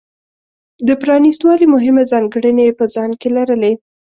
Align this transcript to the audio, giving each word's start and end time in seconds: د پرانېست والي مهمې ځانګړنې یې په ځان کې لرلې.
د 0.87 0.89
پرانېست 1.01 1.41
والي 1.43 1.67
مهمې 1.75 2.03
ځانګړنې 2.11 2.63
یې 2.67 2.77
په 2.79 2.85
ځان 2.93 3.11
کې 3.19 3.27
لرلې. 3.37 3.73